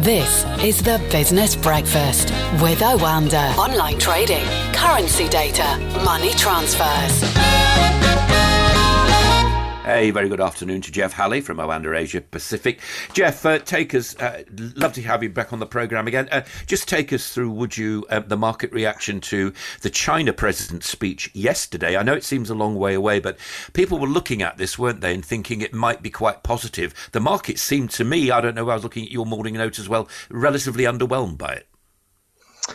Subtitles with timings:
[0.00, 2.30] This is the Business Breakfast
[2.62, 3.54] with Oanda.
[3.58, 7.69] Online trading, currency data, money transfers.
[9.92, 12.78] Hey, very good afternoon to Jeff Halley from Oanda Asia Pacific.
[13.12, 14.44] Jeff, uh, take us, uh,
[14.76, 16.28] love to have you back on the programme again.
[16.30, 20.88] Uh, just take us through, would you, uh, the market reaction to the China president's
[20.88, 21.96] speech yesterday?
[21.96, 23.36] I know it seems a long way away, but
[23.72, 26.94] people were looking at this, weren't they, and thinking it might be quite positive.
[27.10, 29.80] The market seemed to me, I don't know, I was looking at your morning note
[29.80, 31.66] as well, relatively underwhelmed by it.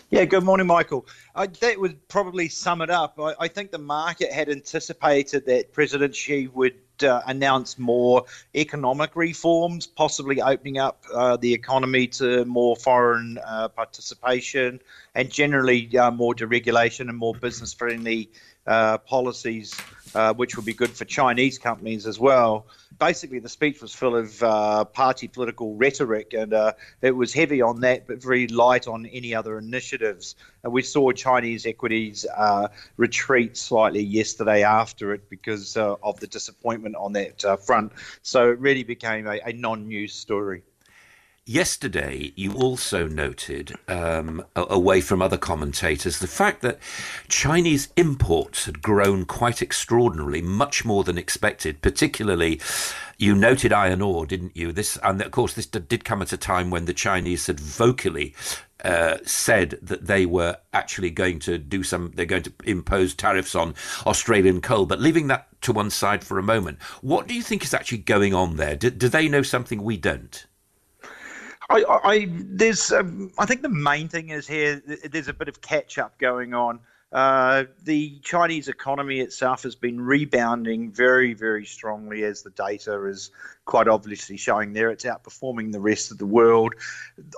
[0.10, 1.08] Yeah, good morning, Michael.
[1.34, 3.18] I, that would probably sum it up.
[3.18, 9.16] I, I, think the market had anticipated that President Xi would uh, announce more economic
[9.16, 14.80] reforms, possibly opening up uh, the economy to more foreign uh, participation
[15.16, 18.30] and generally uh, more deregulation and more business friendly
[18.68, 19.74] uh, policies,
[20.16, 22.66] uh, which would be good for Chinese companies as well.
[22.98, 27.62] Basically, the speech was full of uh, party political rhetoric, and uh, it was heavy
[27.62, 30.36] on that, but very light on any other initiatives.
[30.64, 36.28] And we saw Chinese equities uh, retreat slightly yesterday after it because uh, of the
[36.28, 37.92] disappointment on that front.
[38.22, 40.64] So it really became a, a non news story.
[41.48, 46.80] Yesterday, you also noted, um, away from other commentators, the fact that
[47.28, 51.84] Chinese imports had grown quite extraordinarily, much more than expected.
[51.84, 52.60] Particularly,
[53.20, 54.72] you noted iron ore, didn't you?
[54.72, 58.34] This, and of course, this did come at a time when the Chinese had vocally
[58.84, 63.54] uh, said that they were actually going to do some, they're going to impose tariffs
[63.54, 63.76] on
[64.08, 64.88] Australian coal.
[64.88, 68.00] But leaving that to one side for a moment, what do you think is actually
[68.00, 68.76] going on there?
[68.76, 70.48] Do, do they know something we don't?
[71.70, 75.62] I, I there's um, I think the main thing is here there's a bit of
[75.62, 76.80] catch up going on.
[77.12, 83.32] Uh, the Chinese economy itself has been rebounding very, very strongly as the data is
[83.64, 84.90] quite obviously showing there.
[84.90, 86.74] It's outperforming the rest of the world.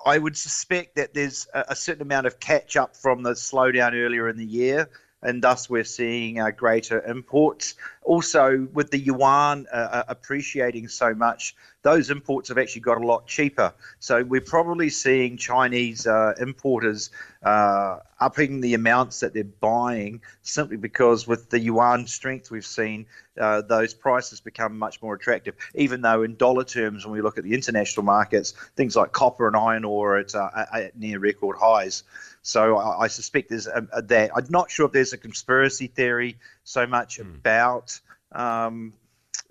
[0.03, 3.93] I would suspect that there's a, a certain amount of catch up from the slowdown
[3.93, 4.89] earlier in the year
[5.21, 7.75] and thus we're seeing uh, greater imports.
[8.03, 11.55] Also, with the yuan uh, uh, appreciating so much,
[11.87, 13.73] those imports have actually got a lot cheaper.
[13.99, 17.11] So we're probably seeing Chinese uh, importers
[17.43, 23.05] uh, upping the amounts that they're buying simply because with the yuan strength we've seen,
[23.39, 25.55] uh, those prices become much more attractive.
[25.75, 29.47] Even though in dollar terms, when we look at the international markets, things like copper
[29.47, 32.03] and iron ore at, at near record highs.
[32.41, 34.31] So I, I suspect there's a, a, that.
[34.35, 37.33] I'm not sure if there's a conspiracy theory so much mm.
[37.33, 37.97] about
[38.33, 38.91] um,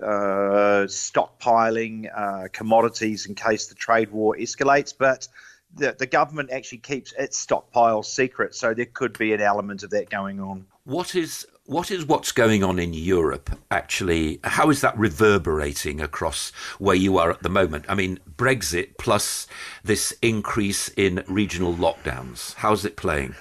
[0.03, 5.29] uh, stockpiling uh, commodities in case the trade war escalates, but
[5.75, 9.91] the, the government actually keeps its stockpile secret, so there could be an element of
[9.91, 10.67] that going on.
[10.85, 14.39] What is what is what's going on in Europe actually?
[14.45, 17.87] How is that reverberating across where you are at the moment?
[17.89, 19.49] I mean, Brexit plus
[19.83, 22.55] this increase in regional lockdowns.
[22.55, 23.35] How's it playing?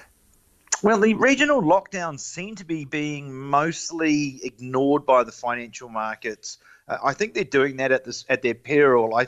[0.82, 7.14] Well, the regional lockdowns seem to be being mostly ignored by the financial markets I
[7.14, 9.16] think they're doing that at this at their peril.
[9.16, 9.26] I,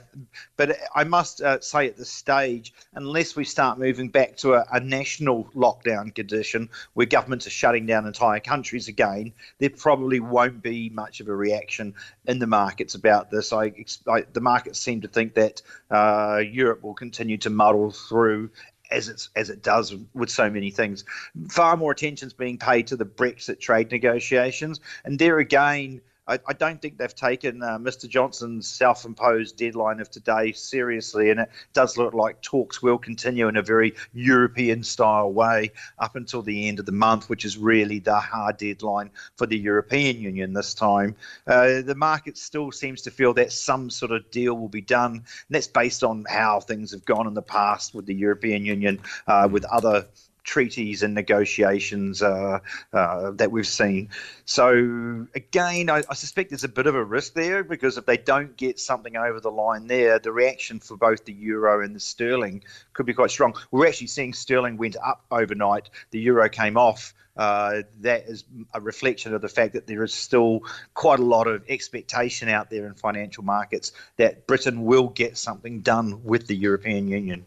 [0.57, 4.65] but I must uh, say at this stage, unless we start moving back to a,
[4.73, 10.63] a, national lockdown condition where governments are shutting down entire countries again, there probably won't
[10.63, 11.95] be much of a reaction
[12.27, 13.53] in the markets about this.
[13.53, 13.73] I,
[14.09, 15.61] I the markets seem to think that
[15.91, 18.51] uh, Europe will continue to muddle through
[18.91, 21.05] as it's as it does with so many things.
[21.49, 26.39] Far more attention is being paid to the Brexit trade negotiations, and there again, I,
[26.47, 28.09] I don't think they've taken uh, Mr.
[28.09, 33.49] Johnson's self imposed deadline of today seriously, and it does look like talks will continue
[33.49, 37.57] in a very European style way up until the end of the month, which is
[37.57, 41.17] really the hard deadline for the European Union this time.
[41.47, 45.13] Uh, the market still seems to feel that some sort of deal will be done,
[45.13, 49.01] and that's based on how things have gone in the past with the European Union,
[49.27, 50.07] uh, with other
[50.49, 52.59] treaties and negotiations uh,
[52.95, 54.09] uh, that we've seen.
[54.47, 58.17] So again, I, I, suspect there's a bit of a risk there because if they
[58.17, 62.01] don't get something over the line there, the reaction for both the euro and the
[62.01, 62.65] sterling
[62.95, 63.55] could be quite strong.
[63.71, 65.91] We're actually seeing sterling went up overnight.
[66.13, 67.13] The euro came off.
[67.37, 70.61] Uh, that is a reflection of the fact that there is still
[70.95, 75.81] quite a lot of expectation out there in financial markets that Britain will get something
[75.83, 77.47] done with the European Union.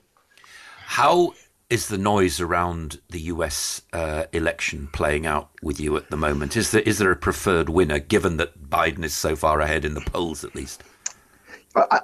[0.86, 1.34] How
[1.72, 6.58] is the noise around the US uh, election playing out with you at the moment?
[6.58, 9.94] Is there is there a preferred winner, given that Biden is so far ahead in
[9.94, 10.84] the polls, at least?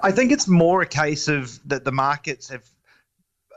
[0.02, 2.64] I think it's more a case of that the markets have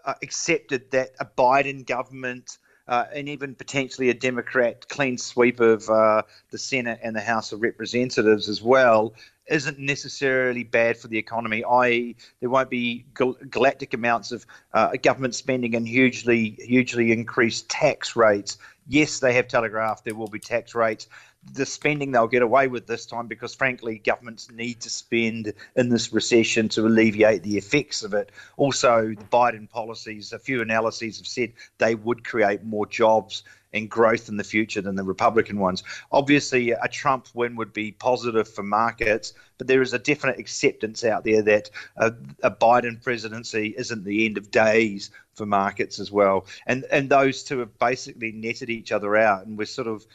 [0.03, 2.57] uh, accepted that a Biden government
[2.87, 7.51] uh, and even potentially a Democrat clean sweep of uh, the Senate and the House
[7.51, 9.13] of Representatives as well
[9.47, 11.63] isn't necessarily bad for the economy.
[11.69, 17.69] I there won't be gal- galactic amounts of uh, government spending and hugely hugely increased
[17.69, 18.57] tax rates.
[18.87, 21.07] Yes, they have telegraphed there will be tax rates.
[21.53, 25.89] The spending they'll get away with this time because, frankly, governments need to spend in
[25.89, 28.31] this recession to alleviate the effects of it.
[28.57, 33.43] Also, the Biden policies, a few analyses have said they would create more jobs
[33.73, 35.83] and growth in the future than the Republican ones.
[36.11, 41.03] Obviously, a Trump win would be positive for markets, but there is a definite acceptance
[41.03, 46.11] out there that a, a Biden presidency isn't the end of days for markets as
[46.11, 46.45] well.
[46.67, 50.05] And and those two have basically netted each other out, and we're sort of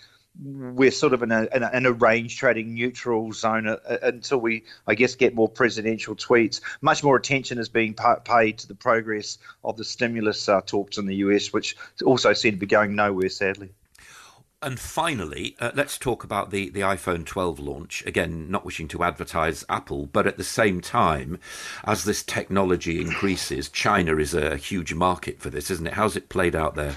[0.43, 3.99] we're sort of in a, in a, in a range trading neutral zone uh, uh,
[4.03, 6.61] until we, I guess, get more presidential tweets.
[6.81, 10.99] Much more attention is being pa- paid to the progress of the stimulus uh, talks
[10.99, 13.71] in the US, which also seem to be going nowhere, sadly.
[14.62, 18.03] And finally, uh, let's talk about the, the iPhone 12 launch.
[18.06, 21.38] Again, not wishing to advertise Apple, but at the same time,
[21.85, 25.93] as this technology increases, China is a huge market for this, isn't it?
[25.93, 26.97] How's it played out there?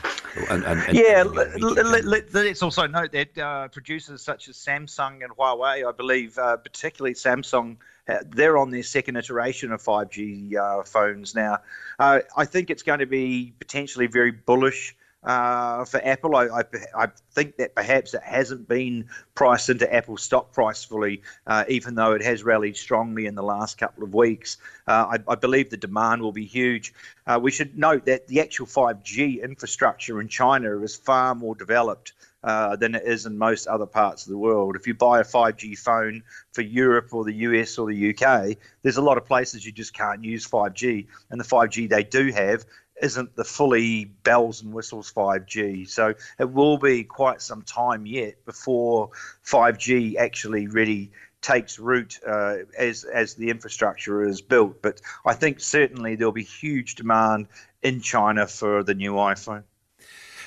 [0.50, 5.22] And, and, and yeah, let, let, let's also note that uh, producers such as Samsung
[5.22, 7.76] and Huawei, I believe, uh, particularly Samsung,
[8.08, 11.58] uh, they're on their second iteration of 5G uh, phones now.
[12.00, 16.36] Uh, I think it's going to be potentially very bullish uh, for Apple.
[16.36, 16.64] I, I,
[16.96, 21.96] I, think that perhaps it hasn't been priced into Apple's stock price fully, uh, even
[21.96, 24.58] though it has rallied strongly in the last couple of weeks.
[24.88, 26.94] Uh, I, I, believe the demand will be huge.
[27.28, 32.14] Uh, we should note that the actual 5G infrastructure in China is far more developed.
[32.42, 34.78] Uh, than it is in most other parts of the world.
[34.78, 36.24] If you buy a 5G phone
[36.54, 39.94] for Europe or the US or the UK, there's a lot of places you just
[39.94, 41.08] can't use 5G.
[41.32, 42.64] And the 5G they do have
[43.02, 45.90] isn't the fully bells and whistles 5G.
[45.90, 49.10] So it will be quite some time yet before
[49.46, 51.12] 5G actually really
[51.42, 54.82] takes root uh, as as the infrastructure is built.
[54.82, 57.48] But I think certainly there'll be huge demand
[57.82, 59.64] in China for the new iPhone.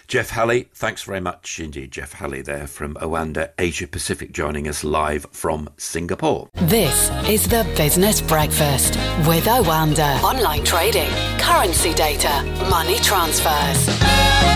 [0.08, 1.92] Jeff Halley, thanks very much indeed.
[1.92, 6.48] Jeff Halley there from Oanda Asia Pacific joining us live from Singapore.
[6.54, 8.96] This is the Business Breakfast
[9.26, 10.22] with Oanda.
[10.22, 14.51] Online trading, currency data, money transfers.